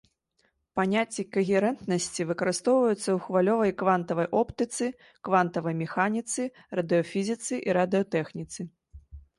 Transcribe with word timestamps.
Паняцце 0.77 1.21
кагерэнтнасці 1.35 2.25
выкарыстоўваецца 2.31 2.99
ў 3.11 3.17
хвалевай 3.27 3.69
і 3.75 3.77
квантавай 3.83 4.27
оптыцы, 4.41 4.85
квантавай 5.31 5.73
механіцы, 5.85 6.41
радыёфізіцы 6.81 7.53
і 7.69 7.79
радыётэхніцы. 7.81 8.61